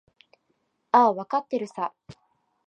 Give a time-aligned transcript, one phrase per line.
[0.93, 1.93] ああ、わかってるさ。